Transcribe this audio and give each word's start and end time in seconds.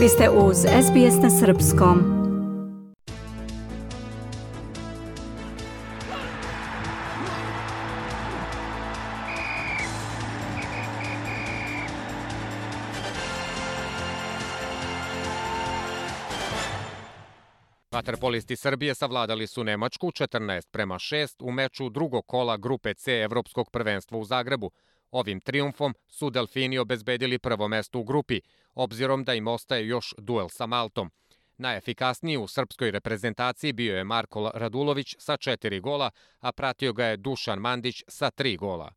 Vi 0.00 0.08
ste 0.08 0.30
uz 0.30 0.56
SBS 0.56 1.22
na 1.22 1.30
Srpskom. 1.30 1.98
Vaterpolisti 17.92 18.56
Srbije 18.56 18.94
savladali 18.94 19.46
su 19.46 19.64
Nemačku 19.64 20.06
14 20.06 20.68
prema 20.70 20.94
6 20.94 21.36
u 21.40 21.50
meču 21.50 21.88
drugog 21.88 22.26
kola 22.26 22.56
grupe 22.56 22.94
C 22.94 23.12
Evropskog 23.12 23.70
prvenstva 23.70 24.18
u 24.18 24.24
Zagrebu. 24.24 24.70
Ovim 25.10 25.40
triumfom 25.40 25.94
su 26.08 26.30
Delfini 26.30 26.78
obezbedili 26.78 27.38
prvo 27.38 27.68
mesto 27.68 27.98
u 27.98 28.04
grupi, 28.04 28.40
obzirom 28.74 29.24
da 29.24 29.34
im 29.34 29.48
ostaje 29.48 29.86
još 29.86 30.14
duel 30.18 30.48
sa 30.48 30.66
Maltom. 30.66 31.10
Najefikasniji 31.58 32.36
u 32.36 32.48
srpskoj 32.48 32.90
reprezentaciji 32.90 33.72
bio 33.72 33.96
je 33.96 34.04
Marko 34.04 34.50
Radulović 34.54 35.14
sa 35.18 35.36
četiri 35.36 35.80
gola, 35.80 36.10
a 36.40 36.52
pratio 36.52 36.92
ga 36.92 37.04
je 37.04 37.16
Dušan 37.16 37.58
Mandić 37.58 38.02
sa 38.08 38.30
tri 38.30 38.56
gola. 38.56 38.92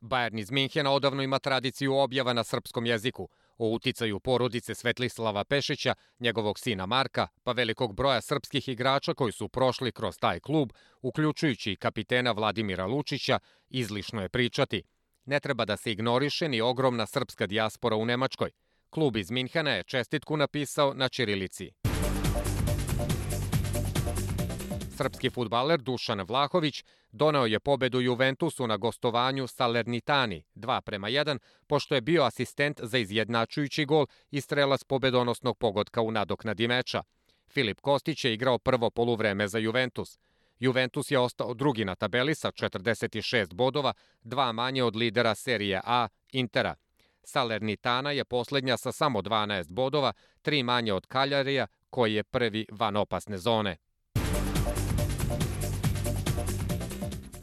Bayern 0.00 0.40
iz 0.40 0.50
Minhena 0.50 0.92
odavno 0.92 1.22
ima 1.22 1.38
tradiciju 1.38 1.94
objava 1.94 2.32
na 2.32 2.44
srpskom 2.44 2.86
jeziku 2.86 3.28
o 3.58 3.68
uticaju 3.68 4.20
porodice 4.20 4.74
Svetlislava 4.74 5.44
Pešića, 5.44 5.94
njegovog 6.18 6.58
sina 6.58 6.86
Marka, 6.86 7.28
pa 7.44 7.52
velikog 7.52 7.94
broja 7.94 8.20
srpskih 8.20 8.68
igrača 8.68 9.14
koji 9.14 9.32
su 9.32 9.48
prošli 9.48 9.92
kroz 9.92 10.18
taj 10.18 10.40
klub, 10.40 10.72
uključujući 11.02 11.76
kapitena 11.76 12.32
Vladimira 12.32 12.86
Lučića, 12.86 13.38
izlišno 13.68 14.22
je 14.22 14.28
pričati. 14.28 14.82
Ne 15.24 15.40
treba 15.40 15.64
da 15.64 15.76
se 15.76 15.92
ignoriše 15.92 16.48
ni 16.48 16.60
ogromna 16.60 17.06
srpska 17.06 17.46
dijaspora 17.46 17.96
u 17.96 18.04
Nemačkoj. 18.04 18.50
Klub 18.90 19.16
iz 19.16 19.30
Minhena 19.30 19.70
je 19.70 19.84
čestitku 19.84 20.36
napisao 20.36 20.94
na 20.94 21.08
Čirilici. 21.08 21.87
Srpski 24.98 25.30
futbaler 25.30 25.80
Dušan 25.80 26.20
Vlahović 26.20 26.84
doneo 27.12 27.46
je 27.46 27.60
pobedu 27.60 28.00
Juventusu 28.00 28.66
na 28.66 28.76
gostovanju 28.76 29.46
Salernitani 29.46 30.44
2 30.54 30.80
prema 30.80 31.08
1, 31.08 31.38
pošto 31.66 31.94
je 31.94 32.00
bio 32.00 32.22
asistent 32.22 32.80
za 32.82 32.98
izjednačujući 32.98 33.84
gol 33.84 34.06
i 34.30 34.40
strelac 34.40 34.84
pobedonosnog 34.84 35.58
pogotka 35.58 36.02
u 36.02 36.10
nadoknadi 36.10 36.68
meča. 36.68 37.02
Filip 37.48 37.80
Kostić 37.80 38.24
je 38.24 38.34
igrao 38.34 38.58
prvo 38.58 38.90
poluvreme 38.90 39.48
za 39.48 39.58
Juventus. 39.58 40.18
Juventus 40.58 41.10
je 41.10 41.18
ostao 41.18 41.54
drugi 41.54 41.84
na 41.84 41.94
tabeli 41.94 42.34
sa 42.34 42.50
46 42.50 43.54
bodova, 43.54 43.92
dva 44.22 44.52
manje 44.52 44.84
od 44.84 44.96
lidera 44.96 45.34
serije 45.34 45.80
A 45.84 46.08
Intera. 46.32 46.74
Salernitana 47.24 48.10
je 48.10 48.24
poslednja 48.24 48.76
sa 48.76 48.92
samo 48.92 49.20
12 49.20 49.72
bodova, 49.72 50.12
tri 50.42 50.62
manje 50.62 50.92
od 50.92 51.06
Kaljarija, 51.06 51.66
koji 51.90 52.14
je 52.14 52.24
prvi 52.24 52.66
van 52.72 52.96
opasne 52.96 53.38
zone. 53.38 53.76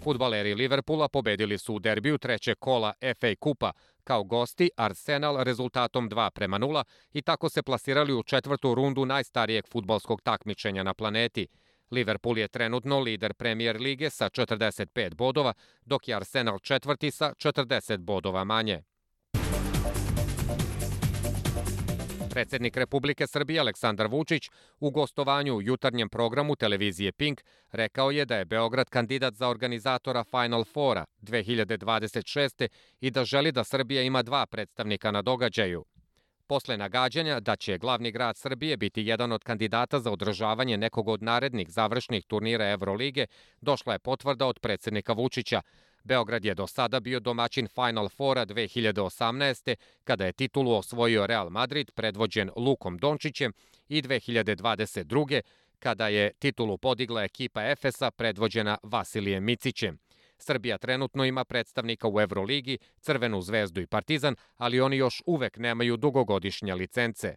Futbaleri 0.06 0.54
Liverpoola 0.56 1.08
pobedili 1.08 1.58
su 1.58 1.76
u 1.76 1.80
derbiju 1.80 2.18
trećeg 2.18 2.58
kola 2.60 2.94
FA 3.20 3.36
Kupa 3.40 3.72
kao 4.04 4.24
gosti 4.24 4.70
Arsenal 4.78 5.44
rezultatom 5.44 6.10
2 6.10 6.30
prema 6.30 6.60
0 6.60 6.84
i 7.14 7.22
tako 7.22 7.50
se 7.50 7.64
plasirali 7.64 8.14
u 8.14 8.24
četvrtu 8.24 8.76
rundu 8.76 9.06
najstarijeg 9.06 9.68
futbalskog 9.68 10.22
takmičenja 10.22 10.84
na 10.84 10.94
planeti. 10.94 11.48
Liverpool 11.92 12.38
je 12.38 12.48
trenutno 12.48 13.00
lider 13.00 13.34
Premier 13.34 13.82
lige 13.82 14.10
sa 14.10 14.30
45 14.30 15.16
bodova, 15.16 15.54
dok 15.86 16.08
je 16.08 16.16
Arsenal 16.16 16.60
četvrti 16.60 17.12
sa 17.12 17.34
40 17.34 17.98
bodova 17.98 18.44
manje. 18.44 18.84
Predsednik 22.36 22.78
Republike 22.78 23.28
Srbije 23.28 23.60
Aleksandar 23.60 24.08
Vučić 24.08 24.50
u 24.80 24.92
gostovanju 24.92 25.56
u 25.56 25.62
jutarnjem 25.62 26.10
programu 26.10 26.56
televizije 26.56 27.12
Pink 27.12 27.42
rekao 27.72 28.12
je 28.12 28.26
da 28.26 28.36
je 28.38 28.46
Beograd 28.46 28.90
kandidat 28.90 29.34
za 29.34 29.48
organizatora 29.48 30.24
Final 30.24 30.64
Fora 30.64 31.06
2026. 31.22 32.68
i 33.02 33.12
da 33.12 33.26
želi 33.26 33.52
da 33.52 33.64
Srbija 33.64 34.02
ima 34.02 34.24
dva 34.24 34.46
predstavnika 34.46 35.12
na 35.12 35.22
događaju. 35.22 35.86
Posle 36.48 36.78
nagađanja 36.78 37.40
da 37.40 37.56
će 37.56 37.78
glavni 37.78 38.12
grad 38.12 38.38
Srbije 38.38 38.78
biti 38.78 39.02
jedan 39.06 39.32
od 39.32 39.44
kandidata 39.44 40.00
za 40.00 40.12
održavanje 40.12 40.78
nekog 40.78 41.08
od 41.08 41.24
narednih 41.24 41.70
završnih 41.70 42.26
turnira 42.26 42.72
Evrolige, 42.72 43.26
došla 43.62 43.94
je 43.94 44.00
potvrda 44.00 44.48
od 44.48 44.60
predsednika 44.60 45.14
Vučića, 45.14 45.62
Beograd 46.06 46.46
je 46.46 46.54
do 46.54 46.68
sada 46.68 47.00
bio 47.00 47.20
domaćin 47.20 47.68
Final 47.68 48.10
Fora 48.10 48.46
2018. 48.46 49.76
kada 50.04 50.26
je 50.26 50.34
titulu 50.34 50.72
osvojio 50.72 51.28
Real 51.28 51.50
Madrid 51.50 51.92
predvođen 51.92 52.52
Lukom 52.56 52.98
Dončićem 52.98 53.54
i 53.90 54.02
2022. 54.02 55.42
kada 55.80 56.08
je 56.08 56.34
titulu 56.40 56.78
podigla 56.78 57.24
ekipa 57.24 57.64
Efesa 57.64 58.12
predvođena 58.12 58.78
Vasilijem 58.84 59.44
Micićem. 59.44 60.00
Srbija 60.38 60.78
trenutno 60.78 61.26
ima 61.26 61.46
predstavnika 61.46 62.08
u 62.08 62.22
Euroligi, 62.22 62.78
Crvenu 63.00 63.42
zvezdu 63.42 63.82
i 63.82 63.88
Partizan, 63.88 64.36
ali 64.56 64.82
oni 64.82 64.98
još 64.98 65.22
uvek 65.26 65.58
nemaju 65.58 65.98
dugogodišnje 65.98 66.76
licence. 66.76 67.36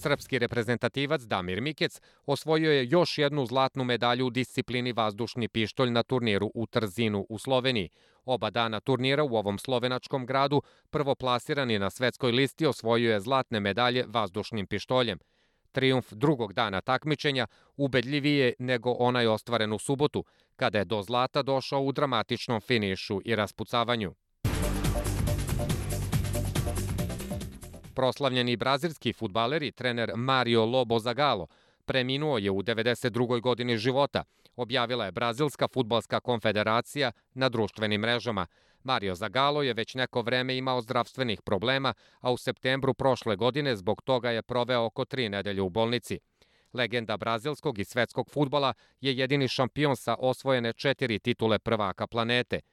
Srpski 0.00 0.38
reprezentativac 0.38 1.22
Damir 1.22 1.60
Mikec 1.60 2.00
osvojio 2.26 2.72
je 2.72 2.88
još 2.90 3.18
jednu 3.18 3.46
zlatnu 3.46 3.84
medalju 3.84 4.26
u 4.26 4.30
disciplini 4.30 4.92
vazdušni 4.92 5.48
pištolj 5.48 5.90
na 5.90 6.02
turniru 6.02 6.50
u 6.54 6.66
Trzinu 6.66 7.26
u 7.28 7.38
Sloveniji. 7.38 7.90
Oba 8.24 8.50
dana 8.50 8.80
turnira 8.80 9.24
u 9.24 9.36
ovom 9.36 9.58
slovenačkom 9.58 10.26
gradu 10.26 10.62
prvoplasirani 10.90 11.78
na 11.78 11.90
svetskoj 11.90 12.32
listi 12.32 12.66
osvojio 12.66 13.12
je 13.12 13.20
zlatne 13.20 13.60
medalje 13.60 14.04
vazdušnim 14.08 14.66
pištoljem. 14.66 15.18
Triumf 15.72 16.12
drugog 16.12 16.52
dana 16.52 16.80
takmičenja 16.80 17.46
ubedljiviji 17.76 18.36
je 18.36 18.54
nego 18.58 18.90
onaj 18.90 19.26
ostvaren 19.26 19.72
u 19.72 19.78
subotu, 19.78 20.24
kada 20.56 20.78
je 20.78 20.84
do 20.84 21.02
zlata 21.02 21.42
došao 21.42 21.80
u 21.80 21.92
dramatičnom 21.92 22.60
finišu 22.60 23.20
i 23.24 23.36
raspucavanju. 23.36 24.14
Proslavljeni 27.94 28.56
brazilski 28.56 29.12
futbaler 29.12 29.62
i 29.62 29.72
trener 29.72 30.12
Mario 30.16 30.64
Lobo 30.64 30.98
Zagallo 30.98 31.46
preminuo 31.84 32.38
je 32.38 32.50
u 32.50 32.62
92. 32.62 33.40
godini 33.40 33.78
života, 33.78 34.24
objavila 34.56 35.04
je 35.04 35.12
Brazilska 35.12 35.68
futbalska 35.68 36.20
konfederacija 36.20 37.12
na 37.34 37.48
društvenim 37.48 38.00
mrežama. 38.00 38.46
Mario 38.82 39.14
Zagallo 39.14 39.62
je 39.62 39.74
već 39.74 39.94
neko 39.94 40.22
vreme 40.22 40.56
imao 40.56 40.80
zdravstvenih 40.80 41.42
problema, 41.42 41.94
a 42.20 42.32
u 42.32 42.36
septembru 42.36 42.94
prošle 42.94 43.36
godine 43.36 43.76
zbog 43.76 44.02
toga 44.02 44.30
je 44.30 44.42
proveo 44.42 44.84
oko 44.84 45.04
tri 45.04 45.28
nedelje 45.28 45.62
u 45.62 45.68
bolnici. 45.68 46.18
Legenda 46.72 47.16
brazilskog 47.16 47.78
i 47.78 47.84
svetskog 47.84 48.30
futbala 48.30 48.72
je 49.00 49.16
jedini 49.16 49.48
šampion 49.48 49.96
sa 49.96 50.16
osvojene 50.18 50.72
četiri 50.72 51.18
titule 51.18 51.58
prvaka 51.58 52.06
planete– 52.06 52.60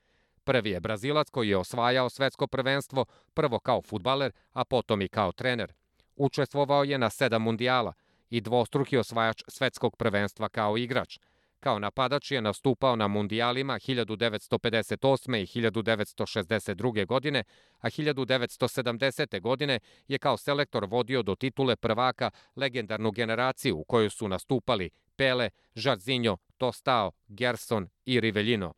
Prvi 0.47 0.69
je 0.69 0.79
Brazilac 0.79 1.29
koji 1.29 1.49
je 1.49 1.57
osvajao 1.57 2.09
svetsko 2.09 2.47
prvenstvo, 2.47 3.05
prvo 3.33 3.59
kao 3.59 3.81
futbaler, 3.81 4.31
a 4.53 4.65
potom 4.65 5.01
i 5.01 5.07
kao 5.07 5.31
trener. 5.31 5.73
Učestvovao 6.15 6.83
je 6.83 6.97
na 6.97 7.09
sedam 7.09 7.41
mundijala 7.41 7.93
i 8.29 8.41
dvostruki 8.41 8.97
osvajač 8.97 9.43
svetskog 9.47 9.95
prvenstva 9.97 10.49
kao 10.49 10.77
igrač. 10.77 11.19
Kao 11.59 11.79
napadač 11.79 12.31
je 12.31 12.41
nastupao 12.41 12.95
na 12.95 13.07
mundijalima 13.07 13.73
1958. 13.73 15.37
i 15.37 15.61
1962. 15.61 17.05
godine, 17.05 17.43
a 17.79 17.89
1970. 17.89 19.41
godine 19.41 19.79
je 20.07 20.17
kao 20.17 20.37
selektor 20.37 20.85
vodio 20.85 21.23
do 21.23 21.35
titule 21.35 21.75
prvaka 21.75 22.31
legendarnu 22.55 23.11
generaciju 23.11 23.77
u 23.77 23.83
kojoj 23.83 24.09
su 24.09 24.27
nastupali 24.27 24.89
Pele, 25.15 25.49
Žarzinjo, 25.75 26.37
Tostao, 26.57 27.11
Gerson 27.27 27.87
i 28.05 28.19
Rivellino. 28.19 28.73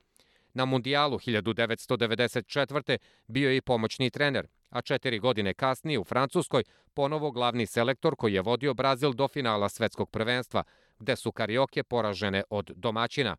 Na 0.60 0.66
mundijalu 0.66 1.20
1994. 1.20 2.98
bio 3.28 3.50
je 3.50 3.58
i 3.58 3.62
pomoćni 3.62 4.10
trener, 4.10 4.48
a 4.70 4.82
četiri 4.82 5.20
godine 5.20 5.54
kasnije 5.54 6.00
u 6.00 6.04
Francuskoj 6.04 6.64
ponovo 6.94 7.32
glavni 7.32 7.66
selektor 7.66 8.16
koji 8.16 8.34
je 8.34 8.42
vodio 8.42 8.74
Brazil 8.74 9.14
do 9.14 9.28
finala 9.28 9.70
svetskog 9.70 10.10
prvenstva, 10.10 10.64
gde 11.00 11.16
su 11.16 11.32
karioke 11.32 11.84
poražene 11.84 12.44
od 12.50 12.72
domaćina. 12.76 13.36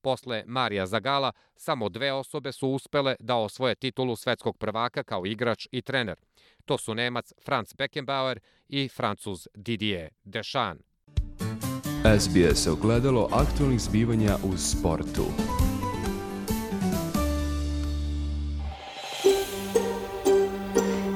Posle 0.00 0.42
Marija 0.46 0.86
Zagala, 0.86 1.32
samo 1.56 1.88
dve 1.88 2.12
osobe 2.12 2.52
su 2.52 2.68
uspele 2.68 3.16
da 3.20 3.36
osvoje 3.36 3.74
titulu 3.74 4.16
svetskog 4.16 4.58
prvaka 4.58 5.02
kao 5.02 5.26
igrač 5.26 5.66
i 5.72 5.82
trener. 5.82 6.16
To 6.64 6.78
su 6.78 6.94
Nemac 6.94 7.32
Franz 7.44 7.72
Beckenbauer 7.72 8.40
i 8.68 8.88
Francuz 8.88 9.48
Didier 9.54 10.08
Deschamps. 10.24 10.84
SBS 12.20 12.66
ogledalo 12.66 13.28
aktualnih 13.32 13.80
zbivanja 13.80 14.36
u 14.44 14.56
sportu. 14.56 15.24